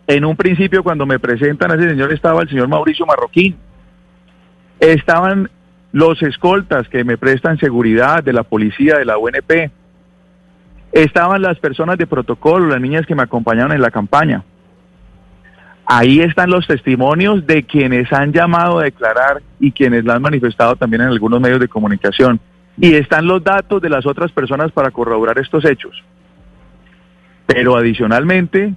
En 0.08 0.26
un 0.26 0.36
principio, 0.36 0.84
cuando 0.84 1.06
me 1.06 1.20
presentan 1.20 1.72
a 1.72 1.76
ese 1.76 1.90
señor, 1.90 2.12
estaba 2.14 2.42
el 2.42 2.50
señor 2.50 2.68
Mauricio 2.68 3.06
Marroquín. 3.06 3.56
Estaban 4.80 5.50
los 5.92 6.22
escoltas 6.22 6.88
que 6.90 7.04
me 7.04 7.18
prestan 7.18 7.58
seguridad 7.58 8.24
de 8.24 8.34
la 8.34 8.44
policía, 8.44 8.98
de 8.98 9.06
la 9.06 9.18
UNP. 9.18 9.72
Estaban 10.92 11.42
las 11.42 11.60
personas 11.60 11.98
de 11.98 12.08
protocolo, 12.08 12.68
las 12.68 12.82
niñas 12.82 13.06
que 13.06 13.16
me 13.16 13.24
acompañaron 13.24 13.72
en 13.72 13.82
la 13.82 13.92
campaña. 13.92 14.44
Ahí 15.92 16.20
están 16.20 16.52
los 16.52 16.68
testimonios 16.68 17.48
de 17.48 17.64
quienes 17.64 18.14
han 18.14 18.32
llamado 18.32 18.78
a 18.78 18.84
declarar 18.84 19.42
y 19.60 19.72
quienes 19.72 20.06
lo 20.06 20.14
han 20.14 20.22
manifestado 20.22 20.76
también 20.76 21.02
en 21.02 21.08
algunos 21.08 21.42
medios 21.42 21.60
de 21.60 21.68
comunicación. 21.68 22.40
Y 22.78 22.94
están 22.94 23.26
los 23.26 23.44
datos 23.44 23.82
de 23.82 23.90
las 23.90 24.06
otras 24.06 24.32
personas 24.32 24.72
para 24.72 24.92
corroborar 24.92 25.40
estos 25.40 25.66
hechos. 25.66 26.04
Pero 27.48 27.76
adicionalmente, 27.76 28.76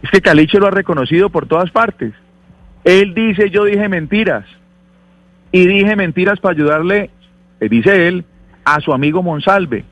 es 0.00 0.10
que 0.12 0.20
Caliche 0.20 0.60
lo 0.60 0.68
ha 0.68 0.70
reconocido 0.70 1.28
por 1.28 1.48
todas 1.48 1.72
partes. 1.72 2.14
Él 2.84 3.14
dice, 3.14 3.50
yo 3.50 3.64
dije 3.64 3.88
mentiras. 3.88 4.44
Y 5.50 5.66
dije 5.66 5.96
mentiras 5.96 6.38
para 6.38 6.54
ayudarle, 6.54 7.10
dice 7.58 8.06
él, 8.06 8.24
a 8.64 8.78
su 8.78 8.92
amigo 8.92 9.24
Monsalve. 9.24 9.84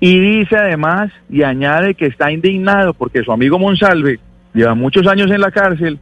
Y 0.00 0.20
dice 0.20 0.54
además, 0.54 1.10
y 1.30 1.44
añade 1.44 1.94
que 1.94 2.04
está 2.04 2.30
indignado 2.30 2.92
porque 2.92 3.22
su 3.22 3.32
amigo 3.32 3.58
Monsalve 3.58 4.20
lleva 4.54 4.74
muchos 4.74 5.06
años 5.06 5.30
en 5.30 5.40
la 5.40 5.50
cárcel 5.50 5.98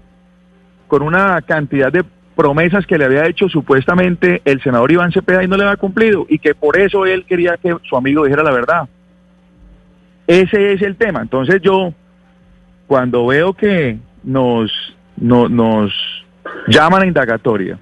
con 0.89 1.03
una 1.03 1.41
cantidad 1.43 1.93
de 1.93 2.05
promesas 2.37 2.87
que 2.87 2.99
le 2.99 3.07
había 3.07 3.27
hecho 3.27 3.49
supuestamente 3.49 4.43
el 4.45 4.63
senador 4.63 4.93
Iván 4.93 5.11
Cepeda 5.13 5.43
y 5.43 5.49
no 5.49 5.57
le 5.57 5.65
había 5.65 5.77
cumplido 5.77 6.27
y 6.29 6.39
que 6.39 6.55
por 6.55 6.79
eso 6.79 7.07
él 7.07 7.25
quería 7.27 7.57
que 7.57 7.75
su 7.89 7.97
amigo 7.97 8.25
dijera 8.25 8.43
la 8.43 8.53
verdad. 8.53 8.89
Ese 10.27 10.73
es 10.75 10.83
el 10.83 10.97
tema. 10.97 11.21
Entonces 11.23 11.61
yo, 11.63 11.93
cuando 12.87 13.27
veo 13.27 13.55
que 13.55 13.99
nos, 14.23 14.71
no- 15.17 15.49
nos 15.49 15.93
llaman 16.69 17.03
a 17.03 17.07
indagatoria 17.07 17.79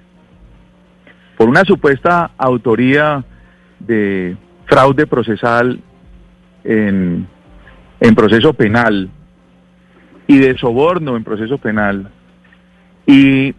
por 1.37 1.49
una 1.49 1.63
supuesta 1.65 2.31
autoría 2.37 3.23
de 3.79 4.37
fraude 4.67 5.05
procesal 5.05 5.79
en, 6.63 7.27
en 7.99 8.15
proceso 8.15 8.53
penal 8.53 9.09
y 10.27 10.39
de 10.39 10.57
soborno 10.57 11.15
en 11.15 11.23
proceso 11.23 11.57
penal 11.57 12.09
y 13.05 13.53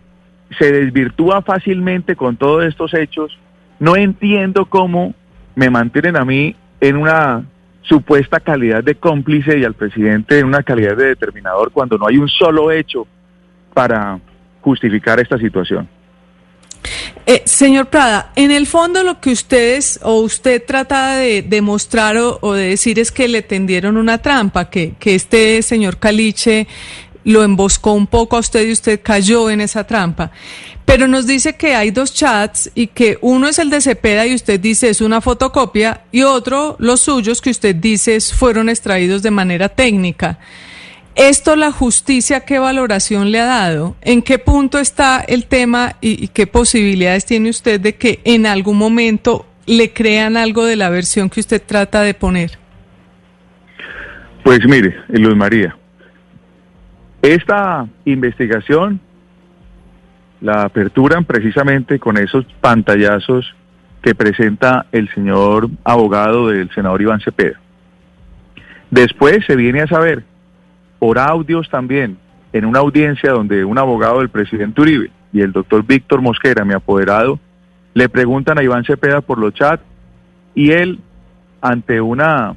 se 0.59 0.73
desvirtúa 0.73 1.43
fácilmente 1.43 2.17
con 2.17 2.37
todos 2.37 2.65
estos 2.65 2.95
hechos, 2.95 3.39
no 3.79 3.97
entiendo 3.97 4.67
cómo 4.67 5.15
me 5.55 5.71
mantienen 5.71 6.17
a 6.17 6.25
mí 6.25 6.57
en 6.81 6.97
una 6.97 7.45
supuesta 7.83 8.41
calidad 8.41 8.83
de 8.83 8.97
cómplice 8.97 9.59
y 9.59 9.65
al 9.65 9.75
presidente 9.75 10.39
en 10.39 10.47
una 10.47 10.63
calidad 10.63 10.97
de 10.97 11.07
determinador 11.07 11.71
cuando 11.71 11.97
no 11.99 12.07
hay 12.07 12.19
un 12.19 12.29
solo 12.29 12.71
hecho 12.71 13.07
para 13.73 14.19
justificar 14.61 15.21
esta 15.21 15.39
situación. 15.39 15.89
Eh, 17.29 17.43
señor 17.45 17.89
Prada, 17.89 18.31
en 18.37 18.53
el 18.53 18.69
fondo 18.69 19.03
lo 19.03 19.21
que 19.21 19.31
ustedes 19.31 19.99
o 20.05 20.21
usted 20.21 20.63
trata 20.65 21.17
de 21.17 21.43
demostrar 21.43 22.17
o, 22.19 22.39
o 22.41 22.53
de 22.53 22.69
decir 22.69 23.01
es 23.01 23.11
que 23.11 23.27
le 23.27 23.43
tendieron 23.43 23.97
una 23.97 24.19
trampa, 24.19 24.71
que, 24.71 24.95
que 25.01 25.17
este 25.17 25.61
señor 25.63 25.99
Caliche 25.99 26.69
lo 27.25 27.43
emboscó 27.43 27.95
un 27.95 28.07
poco 28.07 28.37
a 28.37 28.39
usted 28.39 28.69
y 28.69 28.71
usted 28.71 29.01
cayó 29.03 29.51
en 29.51 29.61
esa 29.61 29.85
trampa. 29.85 30.31
Pero 30.85 31.09
nos 31.09 31.27
dice 31.27 31.57
que 31.57 31.75
hay 31.75 31.91
dos 31.91 32.15
chats 32.15 32.71
y 32.77 32.87
que 32.87 33.19
uno 33.21 33.49
es 33.49 33.59
el 33.59 33.71
de 33.71 33.81
Cepeda 33.81 34.25
y 34.25 34.35
usted 34.35 34.61
dice 34.61 34.89
es 34.89 35.01
una 35.01 35.21
fotocopia 35.21 36.03
y 36.13 36.23
otro, 36.23 36.77
los 36.79 37.01
suyos, 37.01 37.41
que 37.41 37.51
usted 37.51 37.75
dice 37.75 38.21
fueron 38.21 38.69
extraídos 38.69 39.23
de 39.23 39.33
manera 39.33 39.69
técnica. 39.69 40.39
¿Esto 41.17 41.57
la 41.57 41.73
justicia 41.73 42.41
qué 42.41 42.59
valoración 42.59 43.33
le 43.33 43.41
ha 43.41 43.47
dado? 43.47 43.97
¿En 44.03 44.21
qué 44.21 44.39
punto 44.39 44.79
está 44.79 45.21
el 45.21 45.47
tema 45.47 45.93
y, 46.03 46.29
qué 46.29 46.47
posibilidades 46.47 47.25
tiene 47.25 47.49
usted 47.49 47.81
de 47.81 47.95
que 47.95 48.21
en 48.25 48.45
algún 48.45 48.77
momento 48.77 49.47
le 49.65 49.95
crean 49.95 50.37
algo 50.37 50.67
de 50.67 50.77
la 50.77 50.91
versión 50.91 51.31
que 51.31 51.41
usted 51.41 51.63
trata 51.65 52.03
de 52.03 52.13
poner? 52.13 52.59
Pues 54.45 54.61
mire, 54.67 54.95
Luz 55.09 55.35
María, 55.35 55.75
esta 57.23 57.87
investigación 58.05 59.01
la 60.43 60.65
aperturan 60.65 61.25
precisamente 61.25 61.99
con 61.99 62.19
esos 62.19 62.45
pantallazos 62.61 63.57
que 64.03 64.15
presenta 64.15 64.85
el 64.93 65.09
señor 65.15 65.71
abogado 65.83 66.49
del 66.49 66.71
senador 66.75 67.01
Iván 67.01 67.21
Cepeda. 67.21 67.59
Después 68.91 69.39
se 69.47 69.57
viene 69.57 69.81
a 69.81 69.87
saber 69.87 70.23
por 70.99 71.19
audios 71.19 71.69
también, 71.69 72.19
en 72.53 72.65
una 72.65 72.81
audiencia 72.81 73.33
donde 73.33 73.65
un 73.65 73.79
abogado 73.79 74.21
del 74.21 74.29
presidente 74.29 74.81
Uribe 74.81 75.11
y 75.33 75.41
el 75.41 75.53
doctor 75.53 75.85
Víctor 75.85 76.23
Mosquera, 76.23 76.65
mi 76.65 76.75
apoderado, 76.75 77.39
le 77.95 78.09
preguntan 78.09 78.59
a 78.59 78.63
Iván 78.63 78.85
Cepeda 78.85 79.21
por 79.21 79.39
los 79.39 79.55
chats 79.55 79.83
y 80.55 80.71
él, 80.73 81.01
ante 81.61 82.01
una, 82.01 82.57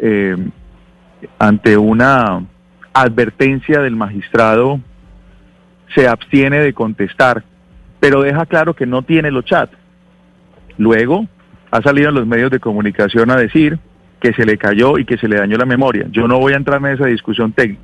eh, 0.00 0.36
ante 1.38 1.76
una 1.76 2.44
advertencia 2.92 3.80
del 3.80 3.96
magistrado, 3.96 4.80
se 5.94 6.08
abstiene 6.08 6.58
de 6.58 6.72
contestar, 6.72 7.44
pero 8.00 8.22
deja 8.22 8.46
claro 8.46 8.74
que 8.74 8.86
no 8.86 9.02
tiene 9.02 9.30
los 9.30 9.44
chats. 9.44 9.76
Luego 10.78 11.26
ha 11.70 11.82
salido 11.82 12.08
en 12.08 12.14
los 12.16 12.26
medios 12.26 12.50
de 12.50 12.60
comunicación 12.60 13.30
a 13.30 13.36
decir 13.36 13.78
que 14.22 14.32
se 14.34 14.46
le 14.46 14.56
cayó 14.56 14.98
y 14.98 15.04
que 15.04 15.18
se 15.18 15.26
le 15.26 15.36
dañó 15.36 15.56
la 15.56 15.66
memoria. 15.66 16.06
Yo 16.12 16.28
no 16.28 16.38
voy 16.38 16.52
a 16.52 16.56
entrar 16.56 16.78
en 16.78 16.94
esa 16.94 17.06
discusión 17.06 17.52
técnica. 17.52 17.82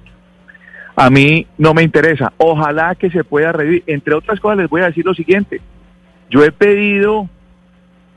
A 0.95 1.11
mí 1.11 1.49
no 1.59 1.75
me 1.75 1.83
interesa. 1.83 2.33
Ojalá 2.37 2.95
que 2.95 3.11
se 3.11 3.25
pueda 3.25 3.51
revivir. 3.51 3.83
Entre 3.89 4.15
otras 4.15 4.39
cosas 4.39 4.59
les 4.59 4.71
voy 4.71 4.83
a 4.83 4.87
decir 4.87 5.05
lo 5.05 5.15
siguiente. 5.15 5.61
Yo 6.31 6.45
he 6.45 6.53
pedido 6.53 7.29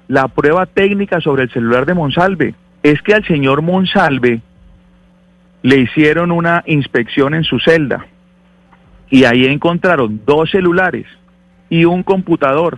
la 0.07 0.27
prueba 0.27 0.67
técnica 0.67 1.19
sobre 1.19 1.43
el 1.43 1.51
celular 1.51 1.87
de 1.87 1.95
Monsalve. 1.95 2.53
Es 2.83 3.01
que 3.01 3.15
al 3.15 3.25
señor 3.25 3.63
Monsalve 3.63 4.41
le 5.63 5.77
hicieron 5.79 6.31
una 6.31 6.63
inspección 6.67 7.33
en 7.33 7.43
su 7.43 7.59
celda 7.59 8.05
y 9.09 9.23
ahí 9.23 9.47
encontraron 9.47 10.21
dos 10.27 10.51
celulares 10.51 11.07
y 11.71 11.85
un 11.85 12.03
computador. 12.03 12.77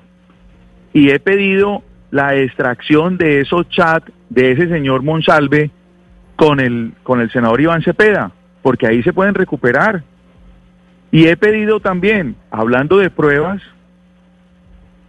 Y 0.94 1.10
he 1.10 1.20
pedido 1.20 1.84
la 2.14 2.36
extracción 2.36 3.18
de 3.18 3.42
esos 3.42 3.68
chats 3.70 4.12
de 4.30 4.52
ese 4.52 4.68
señor 4.68 5.02
Monsalve 5.02 5.72
con 6.36 6.60
el, 6.60 6.94
con 7.02 7.20
el 7.20 7.32
senador 7.32 7.60
Iván 7.60 7.82
Cepeda, 7.82 8.32
porque 8.62 8.86
ahí 8.86 9.02
se 9.02 9.14
pueden 9.14 9.34
recuperar. 9.34 10.04
Y 11.10 11.26
he 11.26 11.36
pedido 11.38 11.80
también, 11.80 12.36
hablando 12.52 12.98
de 12.98 13.10
pruebas, 13.10 13.64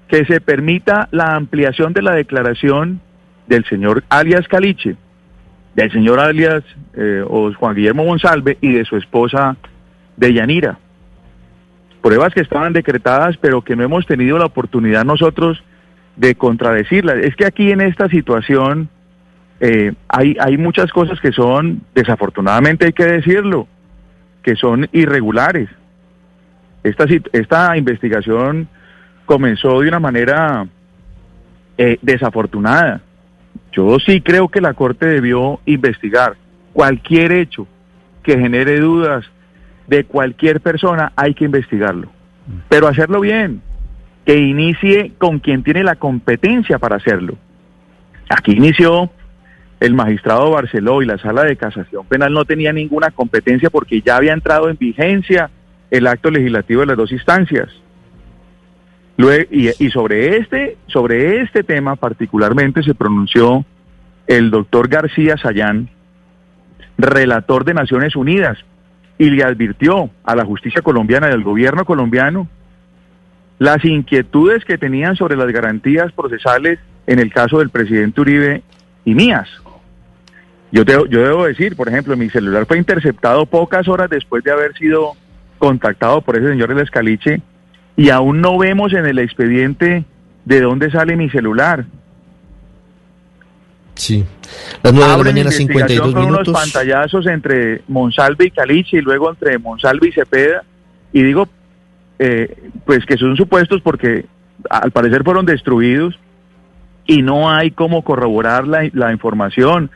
que 0.08 0.25
se 0.25 0.40
permita 0.40 1.08
la 1.11 1.37
ampliación 1.37 1.92
de 1.92 2.00
la 2.00 2.14
declaración 2.14 3.02
del 3.49 3.66
señor 3.66 4.02
alias 4.08 4.49
Caliche, 4.49 4.96
del 5.75 5.92
señor 5.92 6.18
alias 6.18 6.64
eh, 6.94 7.23
o 7.28 7.52
Juan 7.52 7.76
Guillermo 7.76 8.06
Monsalve 8.06 8.56
y 8.62 8.73
de 8.73 8.87
su 8.87 8.96
esposa 8.96 9.58
Deyanira. 10.16 10.78
Pruebas 12.00 12.32
que 12.32 12.40
estaban 12.40 12.73
decretadas, 12.73 13.37
pero 13.37 13.61
que 13.61 13.76
no 13.76 13.84
hemos 13.84 14.06
tenido 14.06 14.38
la 14.38 14.46
oportunidad 14.46 15.04
nosotros 15.04 15.62
de 16.16 16.35
contradecirlas. 16.35 17.16
Es 17.16 17.37
que 17.37 17.47
aquí 17.47 17.71
en 17.71 17.80
esta 17.80 18.09
situación 18.09 18.88
eh, 19.61 19.92
hay, 20.09 20.37
hay 20.40 20.56
muchas 20.56 20.92
cosas 20.92 21.21
que 21.21 21.33
son, 21.33 21.83
desafortunadamente 21.94 22.87
hay 22.87 22.92
que 22.92 23.06
decirlo, 23.06 23.66
que 24.42 24.56
son 24.56 24.88
irregulares. 24.92 25.68
Esta, 26.83 27.06
esta 27.33 27.76
investigación 27.76 28.68
comenzó 29.25 29.80
de 29.80 29.88
una 29.88 30.00
manera 30.00 30.67
eh, 31.78 31.99
desafortunada. 32.02 33.00
Yo 33.73 33.99
sí 33.99 34.21
creo 34.21 34.49
que 34.49 34.60
la 34.60 34.75
Corte 34.75 35.06
debió 35.06 35.60
investigar 35.65 36.36
cualquier 36.73 37.32
hecho 37.32 37.67
que 38.23 38.39
genere 38.39 38.80
dudas 38.80 39.25
de 39.86 40.04
cualquier 40.04 40.60
persona, 40.60 41.12
hay 41.17 41.34
que 41.34 41.45
investigarlo. 41.45 42.08
Pero 42.69 42.89
hacerlo 42.89 43.21
bien, 43.21 43.62
que 44.25 44.39
inicie 44.39 45.13
con 45.19 45.39
quien 45.39 45.63
tiene 45.63 45.84
la 45.84 45.97
competencia 45.97 46.78
para 46.78 46.97
hacerlo. 46.97 47.37
Aquí 48.28 48.52
inició 48.52 49.10
el 49.80 49.95
magistrado 49.95 50.50
Barceló 50.50 51.02
y 51.02 51.06
la 51.06 51.19
sala 51.19 51.45
de 51.45 51.56
casación 51.56 52.06
penal 52.06 52.32
no 52.32 52.45
tenía 52.45 52.73
ninguna 52.73 53.10
competencia 53.10 53.69
porque 53.71 54.00
ya 54.00 54.17
había 54.17 54.32
entrado 54.32 54.71
en 54.71 54.78
vigencia 54.78 55.50
el 55.91 56.06
acto 56.06 56.30
legislativo 56.30 56.80
de 56.80 56.87
las 56.87 56.97
dos 56.97 57.13
instancias. 57.13 57.69
Y, 59.17 59.69
y, 59.84 59.91
sobre 59.91 60.39
este, 60.39 60.76
sobre 60.89 61.41
este 61.41 61.63
tema 61.63 61.95
particularmente 61.95 62.82
se 62.82 62.95
pronunció 62.95 63.65
el 64.26 64.50
doctor 64.50 64.89
García 64.89 65.37
Sayán, 65.37 65.89
relator 66.99 67.65
de 67.65 67.75
Naciones 67.75 68.17
Unidas, 68.17 68.58
y 69.19 69.30
le 69.30 69.45
advirtió 69.45 70.10
a 70.25 70.34
la 70.34 70.45
justicia 70.45 70.82
colombiana 70.82 71.28
y 71.28 71.32
al 71.32 71.45
gobierno 71.45 71.84
colombiano 71.84 72.49
las 73.58 73.84
inquietudes 73.84 74.64
que 74.64 74.78
tenían 74.78 75.17
sobre 75.17 75.36
las 75.36 75.49
garantías 75.49 76.12
procesales 76.12 76.78
en 77.06 77.19
el 77.19 77.32
caso 77.32 77.58
del 77.58 77.71
presidente 77.71 78.21
Uribe 78.21 78.62
y 79.04 79.14
mías. 79.14 79.49
Yo, 80.73 80.82
yo 80.84 81.21
debo 81.23 81.45
decir, 81.45 81.76
por 81.76 81.88
ejemplo, 81.88 82.17
mi 82.17 82.30
celular 82.30 82.67
fue 82.67 82.78
interceptado 82.78 83.47
pocas 83.47 83.86
horas 83.86 84.10
después 84.10 84.43
de 84.43 84.50
haber 84.50 84.75
sido 84.75 85.12
contactado 85.58 86.21
por 86.21 86.36
ese 86.36 86.49
señor 86.49 86.69
del 86.69 86.80
Escaliche 86.80 87.40
y 87.97 88.10
aún 88.10 88.40
no 88.40 88.58
vemos 88.58 88.93
en 88.93 89.06
el 89.06 89.19
expediente 89.19 90.04
de 90.45 90.60
dónde 90.60 90.90
sale 90.90 91.17
mi 91.17 91.30
celular. 91.30 91.84
Sí. 93.95 94.25
Las 94.82 94.93
nueve 94.93 95.10
de 95.10 95.17
la 95.17 95.25
mañana, 95.25 95.50
52 95.50 96.12
con 96.12 96.25
minutos. 96.25 96.49
unos 96.49 96.60
pantallazos 96.60 97.26
entre 97.26 97.82
Monsalve 97.86 98.47
y 98.47 98.50
Caliche 98.50 98.99
y 98.99 99.00
luego 99.00 99.30
entre 99.30 99.58
Monsalve 99.58 100.08
y 100.08 100.12
Cepeda. 100.12 100.64
Y 101.12 101.23
digo, 101.23 101.49
eh, 102.19 102.71
pues 102.85 103.05
que 103.07 103.17
son 103.17 103.37
supuestos 103.37 103.81
porque 103.83 104.27
al 104.71 104.91
parecer 104.93 105.25
fueron 105.25 105.47
destruidos 105.47 106.19
y 107.07 107.23
no 107.23 107.50
hay 107.50 107.71
cómo 107.71 108.03
corroborar 108.03 108.67
la, 108.67 108.89
la 108.93 109.13
información 109.13 109.91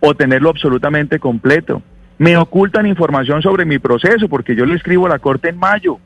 o 0.00 0.14
tenerlo 0.14 0.50
absolutamente 0.50 1.18
completo. 1.18 1.82
Me 2.18 2.36
ocultan 2.36 2.86
información 2.86 3.42
sobre 3.42 3.64
mi 3.64 3.78
proceso 3.78 4.28
porque 4.28 4.54
yo 4.54 4.64
le 4.64 4.74
escribo 4.74 5.06
a 5.06 5.10
la 5.10 5.18
corte 5.18 5.48
en 5.48 5.58
mayo 5.58 5.98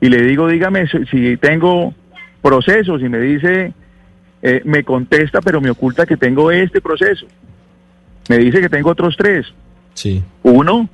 y 0.00 0.08
le 0.08 0.22
digo, 0.22 0.48
dígame 0.48 0.86
si, 1.10 1.36
tengo 1.36 1.94
procesos 2.40 3.02
y 3.02 3.08
me 3.08 3.18
dice, 3.18 3.72
eh, 4.42 4.62
me 4.64 4.82
contesta, 4.82 5.40
pero 5.40 5.60
me 5.60 5.70
oculta 5.70 6.06
que 6.06 6.16
tengo 6.16 6.50
este 6.50 6.80
proceso. 6.80 7.26
Me 8.28 8.38
dice 8.38 8.60
que 8.60 8.68
tengo 8.68 8.90
otros 8.90 9.16
tres. 9.16 9.46
Sí. 9.94 10.22
Uno, 10.42 10.88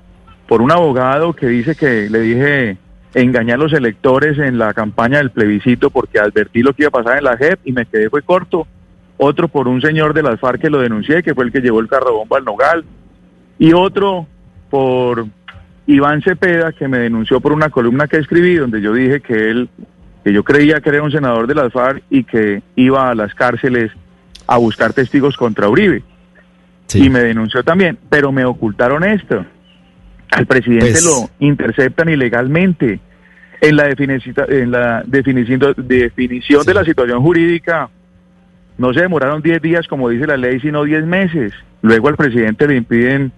por 0.49 0.61
un 0.61 0.73
abogado 0.73 1.35
que 1.35 1.47
dice 1.47 1.77
que 1.77 2.11
le 2.11 2.21
dije 2.21 2.79
engañar 3.23 3.59
a 3.59 3.63
los 3.63 3.73
electores 3.73 4.39
en 4.39 4.59
la 4.59 4.75
campaña 4.75 5.19
del 5.19 5.31
plebiscito 5.31 5.89
porque 5.89 6.19
advertí 6.19 6.63
lo 6.63 6.75
que 6.75 6.83
iba 6.83 6.89
a 6.89 7.03
pasar 7.03 7.19
en 7.19 7.25
la 7.25 7.37
JEP 7.39 7.61
y 7.65 7.73
me 7.73 7.87
quedé 7.87 8.11
fue 8.11 8.23
corto. 8.23 8.67
Otro 9.17 9.49
por 9.49 9.69
un 9.69 9.81
señor 9.81 10.13
de 10.13 10.23
las 10.23 10.39
FARC 10.39 10.61
que 10.61 10.71
lo 10.71 10.81
denuncié, 10.81 11.23
que 11.23 11.35
fue 11.35 11.47
el 11.47 11.53
que 11.53 11.63
llevó 11.63 11.81
el 11.81 11.89
carrobomba 11.89 12.37
al 12.37 12.45
Nogal. 12.45 12.85
Y 13.59 13.73
otro 13.73 14.27
por 14.69 15.27
Iván 15.87 16.21
Cepeda, 16.21 16.73
que 16.73 16.89
me 16.89 16.99
denunció 16.99 17.41
por 17.41 17.53
una 17.53 17.71
columna 17.71 18.07
que 18.07 18.19
escribí 18.19 18.57
donde 18.57 18.83
yo 18.83 18.93
dije 18.93 19.23
que 19.23 19.51
él, 19.51 19.71
que 20.23 20.35
yo 20.35 20.45
creía 20.45 20.83
que 20.83 20.91
era 20.91 21.03
un 21.03 21.11
senador 21.11 21.47
de 21.47 21.55
las 21.55 21.73
FARC 21.73 22.03
y 22.11 22.25
que 22.25 22.63
iba 22.75 23.09
a 23.09 23.15
las 23.15 23.35
cárceles 23.35 23.91
a 24.47 24.59
buscar 24.59 24.93
testigos 24.93 25.39
contra 25.39 25.71
Uribe. 25.71 26.03
Sí. 26.87 27.05
Y 27.05 27.09
me 27.09 27.21
denunció 27.21 27.65
también, 27.65 27.99
pero 28.11 28.31
me 28.31 28.45
ocultaron 28.45 29.05
esto. 29.05 29.43
Al 30.33 30.45
presidente 30.45 30.91
Pues- 30.91 31.05
lo 31.05 31.31
interceptan 31.39 32.11
ilegalmente. 32.11 33.01
En 33.61 33.77
la, 33.77 33.89
definici- 33.89 34.35
en 34.49 34.71
la 34.71 35.03
definición, 35.07 35.75
definición 35.77 36.65
de 36.67 36.75
la 36.75 36.85
situación 36.85 37.21
jurídica, 37.23 37.89
no 38.79 38.93
se 38.93 39.01
demoraron 39.01 39.41
10 39.43 39.63
días, 39.63 39.87
como 39.89 40.09
dice 40.11 40.27
la 40.27 40.37
ley, 40.37 40.61
sino 40.61 40.85
10 40.85 41.07
meses. 41.07 41.53
Luego 41.83 42.09
al 42.09 42.17
presidente 42.17 42.69
le 42.69 42.77
impiden 42.77 43.33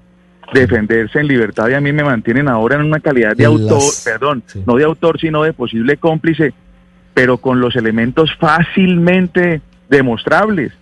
defenderse 0.53 1.21
en 1.21 1.29
libertad 1.29 1.69
y 1.69 1.75
a 1.75 1.81
mí 1.81 1.93
me 1.93 2.03
mantienen 2.03 2.49
ahora 2.49 2.77
en 2.77 2.83
una 2.83 3.01
calidad 3.01 3.37
de 3.37 3.45
autor, 3.45 3.75
las- 3.83 4.03
perdón, 4.05 4.43
sí. 4.47 4.63
no 4.67 4.77
de 4.77 4.85
autor, 4.85 5.21
sino 5.21 5.43
de 5.43 5.53
posible 5.53 5.97
cómplice, 5.99 6.53
pero 7.15 7.39
con 7.39 7.61
los 7.61 7.77
elementos 7.77 8.31
fácilmente 8.39 9.61
demostrables. 9.89 10.73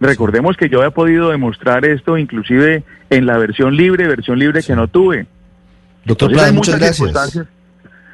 Recordemos 0.00 0.56
que 0.56 0.68
yo 0.68 0.78
había 0.78 0.90
podido 0.92 1.28
demostrar 1.30 1.84
esto 1.84 2.16
inclusive 2.16 2.82
en 3.10 3.26
la 3.26 3.36
versión 3.36 3.76
libre, 3.76 4.08
versión 4.08 4.38
libre 4.38 4.62
que 4.62 4.74
no 4.74 4.88
tuve. 4.88 5.26
Doctor 6.04 6.30
Entonces, 6.30 6.48
hay 6.48 6.54
muchas 6.56 6.78
gracias. 6.78 7.46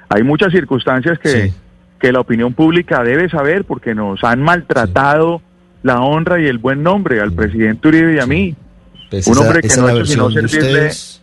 Hay 0.09 0.23
muchas 0.23 0.53
circunstancias 0.53 1.19
que, 1.19 1.29
Sí. 1.49 1.55
que 2.01 2.13
la 2.13 2.21
opinión 2.21 2.53
pública 2.55 3.03
debe 3.03 3.29
saber 3.29 3.65
porque 3.65 3.95
nos 3.95 4.23
han 4.25 4.43
maltratado 4.43 5.43
la 5.83 6.01
honra 6.01 6.41
y 6.41 6.47
el 6.47 6.59
buen 6.59 6.83
nombre 6.83 7.21
al 7.21 7.33
presidente 7.33 7.89
Uribe 7.89 8.15
y 8.17 8.19
a 8.19 8.27
mí. 8.27 8.55
Pues 9.11 9.27
un 9.27 9.35
esa- 9.35 9.43
hombre 9.43 9.61
que 9.61 9.67
esa 9.69 9.81
no 9.83 9.87
ha 9.89 9.93
hecho 9.93 10.05
sino 10.07 10.31
servirle 10.31 10.87
esa 10.89 11.21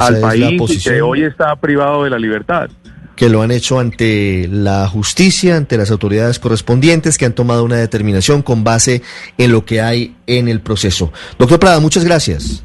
al 0.00 0.20
país 0.20 0.60
y 0.70 0.82
que 0.82 1.00
hoy 1.02 1.22
está 1.22 1.54
privado 1.56 2.04
de 2.04 2.10
la 2.10 2.18
libertad. 2.18 2.68
que 3.16 3.28
lo 3.28 3.42
han 3.42 3.52
hecho 3.52 3.78
ante 3.78 4.48
la 4.50 4.88
justicia, 4.88 5.56
ante 5.56 5.76
las 5.78 5.92
autoridades 5.92 6.40
correspondientes, 6.40 7.16
que 7.16 7.24
han 7.24 7.32
tomado 7.32 7.62
una 7.62 7.76
determinación 7.76 8.42
con 8.42 8.64
base 8.64 9.02
en 9.38 9.52
lo 9.52 9.64
que 9.64 9.80
hay 9.80 10.16
en 10.26 10.48
el 10.48 10.60
proceso. 10.60 11.12
Doctor 11.38 11.60
Prada, 11.60 11.78
muchas 11.78 12.02
gracias. 12.04 12.64